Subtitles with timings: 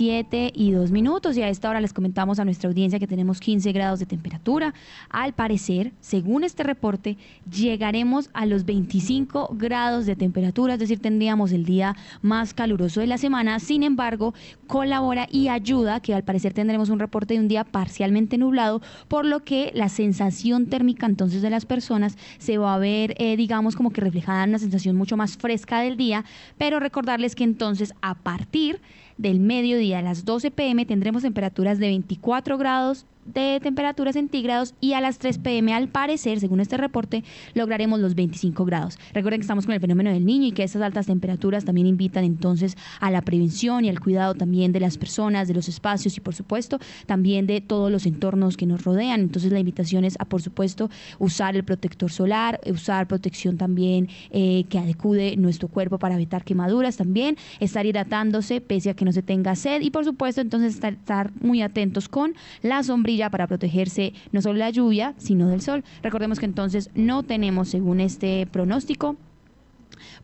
[0.00, 3.38] 7 y 2 minutos y a esta hora les comentamos a nuestra audiencia que tenemos
[3.38, 4.72] 15 grados de temperatura.
[5.10, 7.18] Al parecer, según este reporte,
[7.54, 13.08] llegaremos a los 25 grados de temperatura, es decir, tendríamos el día más caluroso de
[13.08, 13.60] la semana.
[13.60, 14.32] Sin embargo,
[14.66, 19.26] colabora y ayuda que al parecer tendremos un reporte de un día parcialmente nublado, por
[19.26, 23.76] lo que la sensación térmica entonces de las personas se va a ver, eh, digamos,
[23.76, 26.24] como que reflejada en una sensación mucho más fresca del día,
[26.56, 28.80] pero recordarles que entonces a partir
[29.20, 34.94] del mediodía a las 12 pm tendremos temperaturas de 24 grados de temperatura centígrados y
[34.94, 37.24] a las 3 pm al parecer, según este reporte,
[37.54, 38.98] lograremos los 25 grados.
[39.12, 42.24] Recuerden que estamos con el fenómeno del niño y que estas altas temperaturas también invitan
[42.24, 46.20] entonces a la prevención y al cuidado también de las personas, de los espacios y
[46.20, 49.20] por supuesto también de todos los entornos que nos rodean.
[49.20, 54.64] Entonces la invitación es a por supuesto usar el protector solar, usar protección también eh,
[54.68, 59.22] que adecude nuestro cuerpo para evitar quemaduras también, estar hidratándose pese a que no se
[59.22, 62.82] tenga sed y por supuesto entonces estar, muy atentos con la
[63.30, 65.84] para protegerse no solo de la lluvia, sino del sol.
[66.02, 69.16] Recordemos que entonces no tenemos, según este pronóstico,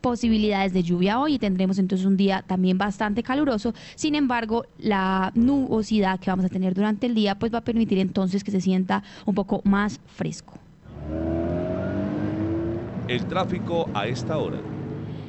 [0.01, 3.75] posibilidades de lluvia hoy y tendremos entonces un día también bastante caluroso.
[3.95, 7.99] Sin embargo, la nubosidad que vamos a tener durante el día pues va a permitir
[7.99, 10.55] entonces que se sienta un poco más fresco.
[13.09, 14.59] El tráfico a esta hora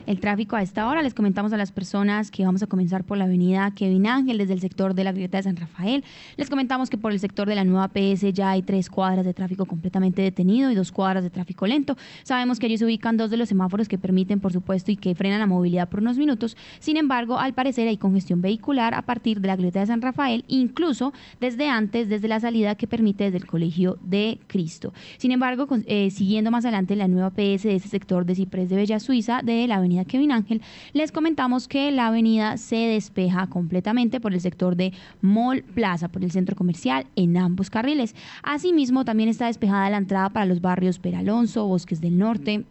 [0.08, 1.04] el tráfico a esta hora.
[1.04, 4.54] Les comentamos a las personas que vamos a comenzar por la avenida Kevin Ángel desde
[4.54, 6.04] el sector de la Grieta de San Rafael.
[6.38, 9.34] Les comentamos que por el sector de la nueva PS ya hay tres cuadras de
[9.34, 11.98] tráfico completamente detenido y dos cuadras de tráfico lento.
[12.24, 15.14] Sabemos que allí se ubican dos de los semáforos que permiten, por supuesto, y que
[15.14, 16.56] frenan la movilidad por unos minutos.
[16.80, 20.46] Sin embargo, al parecer hay congestión vehicular a partir de la Grieta de San Rafael,
[20.48, 24.94] incluso desde antes, desde la salida que permite desde el Colegio de Cristo.
[25.18, 28.78] Sin embargo, eh, siguiendo más adelante la nueva PS de ese sector de Ciprés de
[28.78, 30.62] Bella Suiza, de la avenida Kevin Ángel,
[30.94, 36.24] les comentamos que la avenida se despeja completamente por el sector de Mall Plaza, por
[36.24, 38.16] el centro comercial, en ambos carriles.
[38.44, 42.66] Asimismo, también está despejada la entrada para los barrios Peralonso, Bosques del Norte,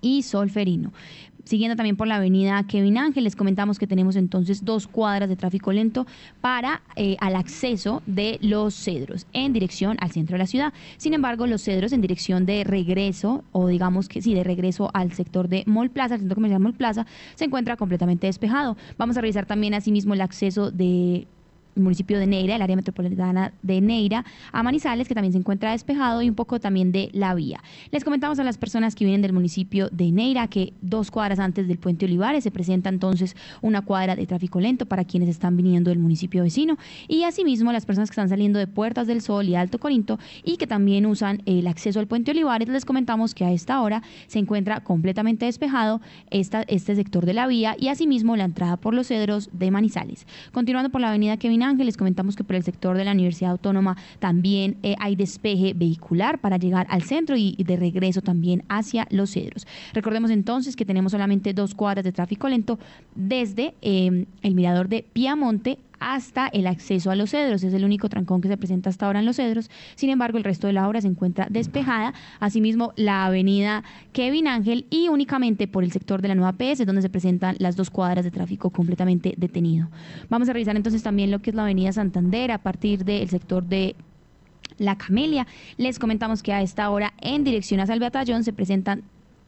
[0.00, 0.92] y Solferino.
[1.46, 5.36] Siguiendo también por la avenida Kevin Ángel, les comentamos que tenemos entonces dos cuadras de
[5.36, 6.04] tráfico lento
[6.40, 10.72] para eh, al acceso de los cedros en dirección al centro de la ciudad.
[10.96, 15.12] Sin embargo, los cedros en dirección de regreso, o digamos que sí, de regreso al
[15.12, 18.76] sector de Mall Plaza, al centro comercial Mall Plaza, se encuentra completamente despejado.
[18.98, 21.28] Vamos a revisar también asimismo el acceso de
[21.76, 26.22] municipio de Neira, el área metropolitana de Neira, a Manizales, que también se encuentra despejado,
[26.22, 27.62] y un poco también de la vía.
[27.90, 31.68] Les comentamos a las personas que vienen del municipio de Neira que dos cuadras antes
[31.68, 35.90] del puente Olivares se presenta entonces una cuadra de tráfico lento para quienes están viniendo
[35.90, 36.78] del municipio vecino,
[37.08, 40.56] y asimismo las personas que están saliendo de Puertas del Sol y Alto Corinto y
[40.56, 44.38] que también usan el acceso al puente Olivares, les comentamos que a esta hora se
[44.38, 46.00] encuentra completamente despejado
[46.30, 50.26] esta, este sector de la vía y asimismo la entrada por los cedros de Manizales.
[50.52, 53.50] Continuando por la avenida Kevin Ángel, les comentamos que por el sector de la Universidad
[53.50, 59.06] Autónoma también eh, hay despeje vehicular para llegar al centro y, de regreso también hacia
[59.10, 59.66] los cedros.
[59.92, 62.78] Recordemos entonces que tenemos solamente dos cuadras de tráfico lento
[63.14, 67.62] desde eh, el mirador de Piamonte hasta el acceso a los cedros.
[67.62, 69.70] Es el único trancón que se presenta hasta ahora en los cedros.
[69.94, 72.14] Sin embargo, el resto de la obra se encuentra despejada.
[72.40, 77.02] Asimismo, la avenida Kevin Ángel y únicamente por el sector de la nueva PS, donde
[77.02, 79.88] se presentan las dos cuadras de tráfico completamente detenido.
[80.28, 83.64] Vamos a revisar entonces también lo que es la avenida Santander a partir del sector
[83.64, 83.96] de
[84.78, 85.46] la Camelia.
[85.76, 89.04] Les comentamos que a esta hora en dirección a Salvatallón se presentan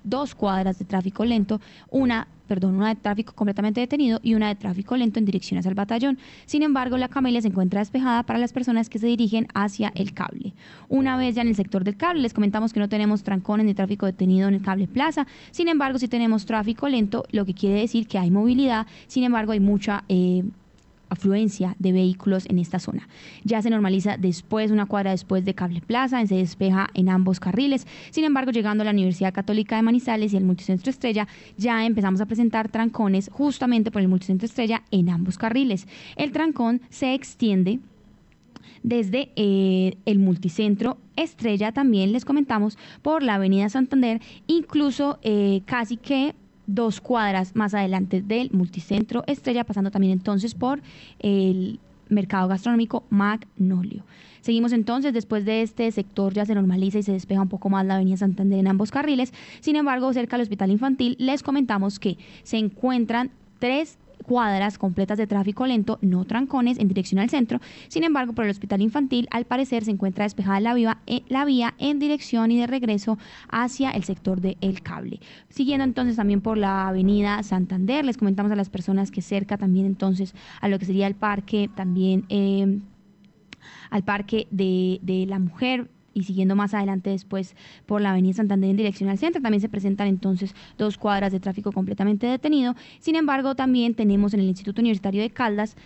[0.08, 1.60] dos cuadras de tráfico lento,
[1.90, 5.68] una perdón, una de tráfico completamente detenido y una de tráfico lento en dirección hacia
[5.68, 6.18] el batallón.
[6.46, 10.14] Sin embargo, la Camelia se encuentra despejada para las personas que se dirigen hacia el
[10.14, 10.54] cable.
[10.88, 13.74] Una vez ya en el sector del cable, les comentamos que no tenemos trancones ni
[13.74, 15.26] tráfico detenido en el cable plaza.
[15.52, 18.86] Sin embargo, si tenemos tráfico lento, lo que quiere decir que hay movilidad.
[19.06, 20.42] Sin embargo, hay mucha eh,
[21.08, 23.08] afluencia de vehículos en esta zona.
[23.44, 27.86] Ya se normaliza después, una cuadra después de Cable Plaza, se despeja en ambos carriles.
[28.10, 31.26] Sin embargo, llegando a la Universidad Católica de Manizales y el Multicentro Estrella,
[31.56, 35.86] ya empezamos a presentar trancones justamente por el Multicentro Estrella en ambos carriles.
[36.16, 37.80] El trancón se extiende
[38.82, 45.96] desde eh, el multicentro Estrella también les comentamos por la avenida Santander, incluso eh, casi
[45.96, 46.34] que
[46.68, 50.80] dos cuadras más adelante del multicentro Estrella, pasando también entonces por
[51.18, 54.04] el mercado gastronómico Magnolio.
[54.40, 57.84] Seguimos entonces, después de este sector ya se normaliza y se despeja un poco más
[57.84, 59.32] la avenida Santander en ambos carriles.
[59.60, 63.98] Sin embargo, cerca del hospital infantil les comentamos que se encuentran tres
[64.28, 67.60] cuadras completas de tráfico lento, no trancones en dirección al centro.
[67.88, 71.74] Sin embargo, por el hospital infantil, al parecer se encuentra despejada la vía, eh, vía
[71.78, 73.16] en dirección y de regreso
[73.48, 75.20] hacia el sector de El Cable.
[75.48, 79.86] Siguiendo entonces también por la avenida Santander, les comentamos a las personas que cerca también
[79.86, 82.80] entonces a lo que sería el parque, también eh,
[83.88, 87.54] al parque de la mujer y siguiendo más adelante después
[87.86, 91.40] por la avenida Santander en dirección al centro, también se presentan entonces dos cuadras de
[91.40, 92.74] tráfico completamente detenido.
[92.98, 95.76] Sin embargo, también tenemos en el Instituto Universitario de Caldas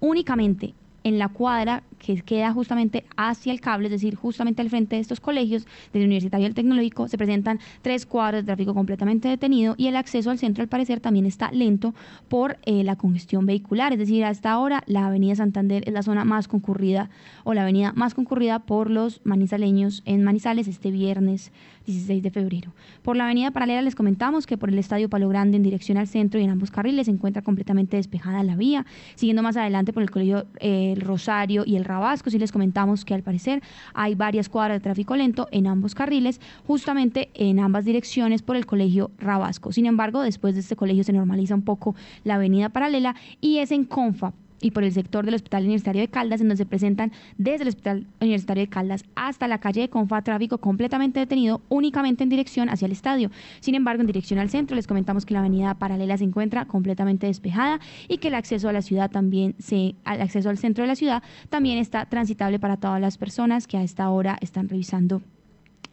[0.00, 0.74] únicamente
[1.06, 5.02] en la cuadra que queda justamente hacia el cable, es decir, justamente al frente de
[5.02, 9.76] estos colegios del Universitario y del Tecnológico, se presentan tres cuadras de tráfico completamente detenido
[9.78, 11.94] y el acceso al centro, al parecer, también está lento
[12.28, 13.92] por eh, la congestión vehicular.
[13.92, 17.08] Es decir, hasta ahora la Avenida Santander es la zona más concurrida
[17.44, 21.52] o la avenida más concurrida por los manizaleños en Manizales este viernes
[21.86, 22.72] 16 de febrero.
[23.02, 26.08] Por la avenida paralela les comentamos que por el Estadio Palo Grande en dirección al
[26.08, 28.84] centro y en ambos carriles se encuentra completamente despejada la vía.
[29.14, 33.04] Siguiendo más adelante por el Colegio eh, El Rosario y el Rabasco, sí les comentamos
[33.04, 33.62] que al parecer
[33.94, 38.66] hay varias cuadras de tráfico lento en ambos carriles, justamente en ambas direcciones por el
[38.66, 39.72] Colegio Rabasco.
[39.72, 41.94] Sin embargo, después de este colegio se normaliza un poco
[42.24, 46.08] la avenida paralela y es en Confa y por el sector del Hospital Universitario de
[46.08, 49.90] Caldas, en donde se presentan desde el Hospital Universitario de Caldas hasta la calle de
[49.90, 53.30] Confa tráfico completamente detenido únicamente en dirección hacia el estadio.
[53.60, 57.26] Sin embargo, en dirección al centro les comentamos que la avenida paralela se encuentra completamente
[57.26, 60.88] despejada y que el acceso a la ciudad también se, el acceso al centro de
[60.88, 65.22] la ciudad también está transitable para todas las personas que a esta hora están revisando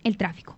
[0.04, 0.58] el tráfico.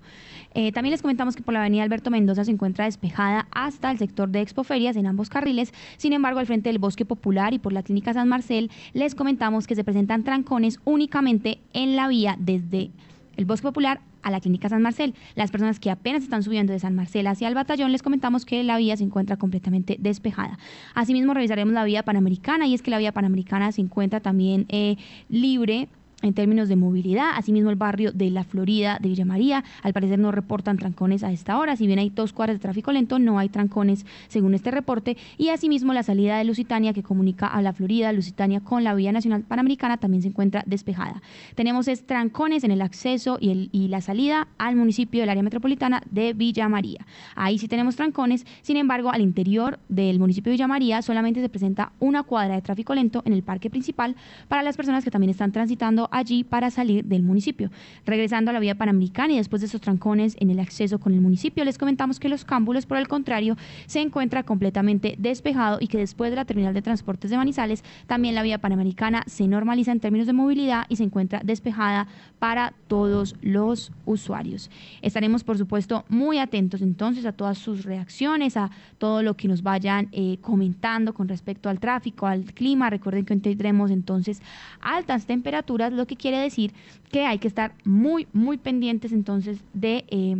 [0.56, 3.98] Eh, también les comentamos que por la avenida Alberto Mendoza se encuentra despejada hasta el
[3.98, 5.74] sector de Expoferias en ambos carriles.
[5.98, 9.68] Sin embargo, al frente del Bosque Popular y por la Clínica San Marcel, les comentamos
[9.68, 12.90] que se presentan trancones únicamente en la vía desde
[13.36, 15.14] el Bosque Popular a la Clínica San Marcel.
[15.36, 18.64] Las personas que apenas están subiendo de San Marcel hacia el batallón, les comentamos que
[18.64, 20.58] la vía se encuentra completamente despejada.
[20.94, 24.96] Asimismo, revisaremos la vía panamericana y es que la vía panamericana se encuentra también eh,
[25.28, 25.90] libre
[26.22, 27.32] en términos de movilidad.
[27.36, 31.32] Asimismo, el barrio de La Florida de Villa María, al parecer no reportan trancones a
[31.32, 31.76] esta hora.
[31.76, 35.18] Si bien hay dos cuadras de tráfico lento, no hay trancones según este reporte.
[35.38, 39.12] Y asimismo, la salida de Lusitania que comunica a La Florida, Lusitania con la Vía
[39.12, 41.22] Nacional Panamericana también se encuentra despejada.
[41.56, 45.44] Tenemos es trancones en el acceso y, el, y la salida al municipio del área
[45.44, 47.06] metropolitana de Villa María.
[47.36, 48.46] Ahí sí tenemos trancones.
[48.62, 52.62] Sin embargo, al interior del municipio de Villa María solamente se presenta una cuadra de
[52.62, 54.16] tráfico lento en el parque principal
[54.48, 57.72] para las personas que también están transitando allí para salir del municipio.
[58.06, 61.22] Regresando a la vía panamericana y después de esos trancones en el acceso con el
[61.22, 65.98] municipio, les comentamos que los cámbulos, por el contrario, se encuentra completamente despejado y que
[65.98, 70.00] después de la terminal de transportes de Manizales, también la vía panamericana se normaliza en
[70.00, 72.08] términos de movilidad y se encuentra despejada
[72.40, 74.70] para todos los usuarios.
[75.02, 79.64] Estaremos, por supuesto, muy atentos entonces a todas sus reacciones, a todo lo que nos
[79.64, 82.90] vayan eh, comentando con respecto al tráfico, al clima.
[82.90, 84.42] Recuerden que hoy tendremos entonces
[84.82, 86.74] altas temperaturas, lo que quiere decir
[87.12, 90.06] que hay que estar muy, muy pendientes entonces de...
[90.10, 90.38] Eh,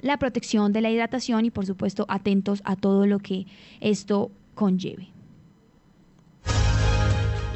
[0.00, 3.46] la protección de la hidratación y por supuesto atentos a todo lo que
[3.80, 5.08] esto conlleve.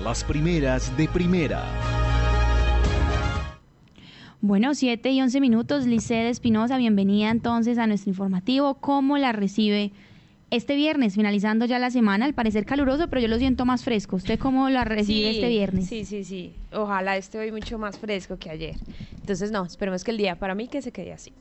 [0.02, 1.62] Las primeras de primera.
[4.40, 5.87] Bueno, 7 y 11 minutos.
[5.87, 8.75] Licede Espinosa, bienvenida entonces a nuestro informativo.
[8.75, 9.93] ¿Cómo la recibe
[10.52, 14.16] este viernes, finalizando ya la semana, al parecer caluroso, pero yo lo siento más fresco.
[14.16, 15.88] ¿Usted cómo lo recibe este viernes?
[15.88, 16.52] Sí, sí, sí.
[16.72, 18.76] Ojalá esté hoy mucho más fresco que ayer.
[19.14, 21.32] Entonces, no, esperemos que el día para mí que se quede así.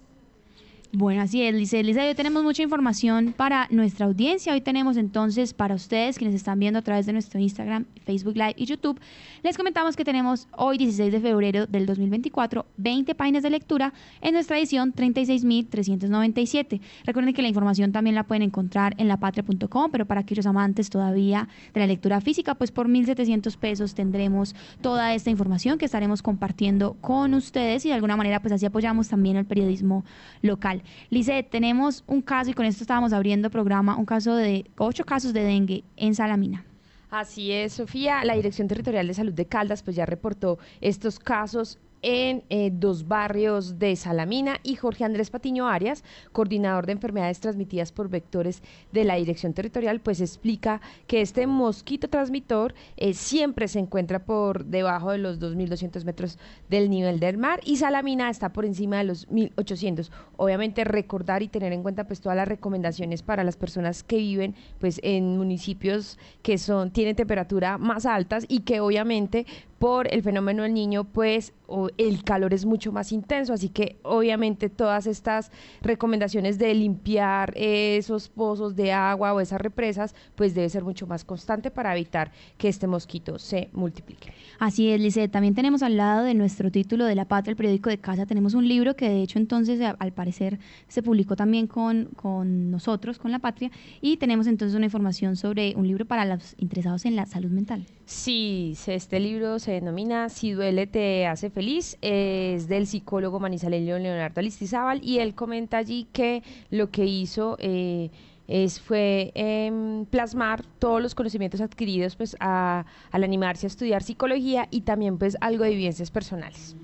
[0.94, 1.82] Bueno, así es, Lice.
[1.84, 4.52] Lice, hoy tenemos mucha información para nuestra audiencia.
[4.52, 8.56] Hoy tenemos entonces para ustedes quienes están viendo a través de nuestro Instagram, Facebook Live
[8.58, 9.00] y YouTube,
[9.42, 14.34] les comentamos que tenemos hoy 16 de febrero del 2024 20 páginas de lectura en
[14.34, 16.82] nuestra edición 36.397.
[17.06, 21.48] Recuerden que la información también la pueden encontrar en lapatria.com, pero para aquellos amantes todavía
[21.74, 26.98] de la lectura física, pues por 1.700 pesos tendremos toda esta información que estaremos compartiendo
[27.00, 30.04] con ustedes y de alguna manera pues así apoyamos también el periodismo
[30.42, 30.81] local.
[31.10, 35.34] Lice, tenemos un caso y con esto estábamos abriendo programa, un caso de ocho casos
[35.34, 36.66] de dengue en Salamina.
[37.10, 38.24] Así es, Sofía.
[38.24, 43.08] La Dirección Territorial de Salud de Caldas pues ya reportó estos casos en eh, dos
[43.08, 49.04] barrios de Salamina y Jorge Andrés Patiño Arias, coordinador de enfermedades transmitidas por vectores de
[49.04, 55.12] la Dirección Territorial, pues explica que este mosquito transmitor eh, siempre se encuentra por debajo
[55.12, 56.38] de los 2.200 metros
[56.70, 60.10] del nivel del mar y Salamina está por encima de los 1.800.
[60.38, 64.56] Obviamente recordar y tener en cuenta pues todas las recomendaciones para las personas que viven
[64.80, 69.46] pues en municipios que son tienen temperatura más altas y que obviamente
[69.82, 71.54] por el fenómeno del niño, pues
[71.98, 78.30] el calor es mucho más intenso, así que obviamente todas estas recomendaciones de limpiar esos
[78.30, 82.68] pozos de agua o esas represas, pues debe ser mucho más constante para evitar que
[82.68, 84.32] este mosquito se multiplique.
[84.60, 85.28] Así es, Lice.
[85.30, 88.54] También tenemos al lado de nuestro título de La Patria, el periódico de casa, tenemos
[88.54, 90.60] un libro que de hecho entonces al parecer
[90.90, 95.74] se publicó también con, con nosotros, con La Patria, y tenemos entonces una información sobre
[95.76, 97.88] un libro para los interesados en la salud mental.
[98.06, 104.40] Sí, este libro se denomina Si duele te hace feliz, es del psicólogo manizaleño Leonardo
[104.40, 107.58] Alistizábal y él comenta allí que lo que hizo...
[107.60, 108.10] Eh,
[108.48, 114.82] es, fue em, plasmar todos los conocimientos adquiridos pues, al animarse a estudiar psicología y
[114.82, 116.76] también pues algo de vivencias personales.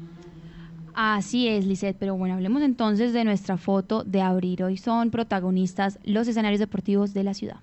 [0.93, 4.63] Así es, Lisette, pero bueno, hablemos entonces de nuestra foto de abrir.
[4.63, 7.59] Hoy son protagonistas los escenarios deportivos de la ciudad.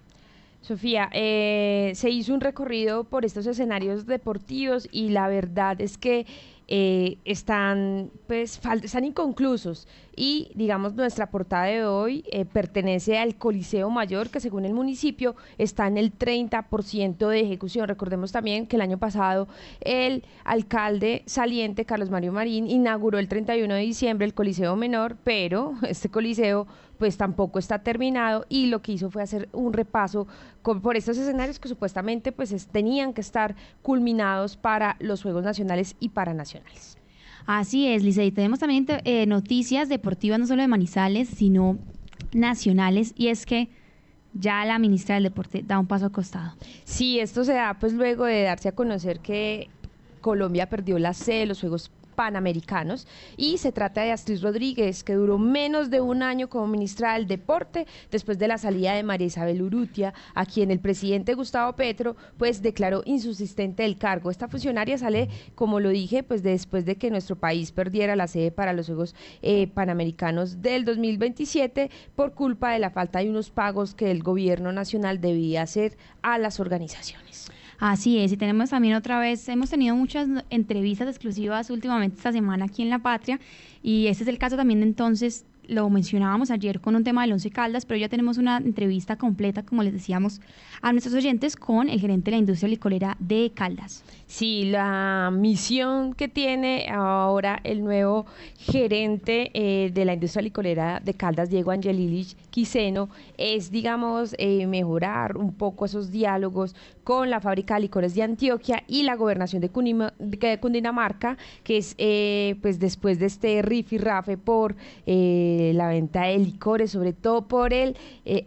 [0.64, 6.24] Sofía, eh, se hizo un recorrido por estos escenarios deportivos y la verdad es que
[6.66, 9.86] eh, están, pues, están inconclusos.
[10.16, 15.34] Y, digamos, nuestra portada de hoy eh, pertenece al Coliseo Mayor, que según el municipio
[15.58, 17.88] está en el 30% de ejecución.
[17.88, 19.48] Recordemos también que el año pasado
[19.80, 25.74] el alcalde saliente, Carlos Mario Marín, inauguró el 31 de diciembre el Coliseo Menor, pero
[25.88, 26.66] este Coliseo
[26.98, 30.26] pues tampoco está terminado y lo que hizo fue hacer un repaso
[30.62, 36.10] por estos escenarios que supuestamente pues tenían que estar culminados para los Juegos Nacionales y
[37.46, 41.78] Así es, Lisa, y tenemos también eh, noticias deportivas no solo de Manizales, sino
[42.32, 43.68] nacionales, y es que
[44.32, 46.54] ya la ministra del Deporte da un paso al costado.
[46.84, 49.68] Sí, esto se da pues luego de darse a conocer que
[50.20, 53.06] Colombia perdió la sede de los Juegos Panamericanos
[53.36, 57.26] y se trata de Astrid Rodríguez, que duró menos de un año como ministra del
[57.26, 62.16] Deporte después de la salida de María Isabel Urrutia, a quien el presidente Gustavo Petro
[62.38, 64.30] pues declaró insubsistente del cargo.
[64.30, 68.50] Esta funcionaria sale, como lo dije, pues después de que nuestro país perdiera la sede
[68.50, 73.94] para los Juegos eh, Panamericanos del 2027 por culpa de la falta de unos pagos
[73.94, 77.50] que el gobierno nacional debía hacer a las organizaciones.
[77.78, 82.66] Así es, y tenemos también otra vez, hemos tenido muchas entrevistas exclusivas últimamente esta semana
[82.66, 83.40] aquí en La Patria,
[83.82, 87.32] y este es el caso también de entonces lo mencionábamos ayer con un tema del
[87.32, 90.40] Once Caldas, pero ya tenemos una entrevista completa, como les decíamos,
[90.82, 94.04] a nuestros oyentes con el gerente de la industria licorera de Caldas.
[94.26, 101.14] Sí, la misión que tiene ahora el nuevo gerente eh, de la industria licorera de
[101.14, 107.74] Caldas, Diego Angelilich Quiseno, es, digamos, eh, mejorar un poco esos diálogos con la fábrica
[107.74, 109.68] de licores de Antioquia y la gobernación de,
[110.58, 113.62] Cundinamarca, que es, eh, pues, después de este
[113.98, 114.74] rafe por
[115.74, 117.96] la venta de licores, sobre todo por el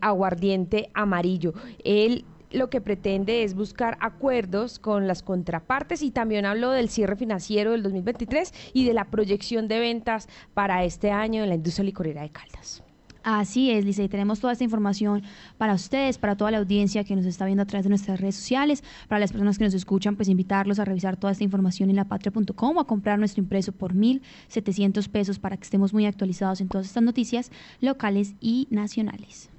[0.02, 1.54] aguardiente amarillo.
[1.84, 7.16] El lo que pretende es buscar acuerdos con las contrapartes y también habló del cierre
[7.16, 11.86] financiero del 2023 y de la proyección de ventas para este año en la industria
[11.86, 12.84] licorera de Caldas.
[13.29, 15.22] Así es, Lisa, y tenemos toda esta información
[15.57, 18.38] para ustedes, para toda la audiencia que nos está viendo a través de nuestras redes
[18.38, 21.98] sociales, para las personas que nos escuchan, pues invitarlos a revisar toda esta información en
[21.98, 26.69] lapatria.com o a comprar nuestro impreso por 1.700 pesos para que estemos muy actualizados en
[26.69, 29.50] todas estas noticias locales y nacionales.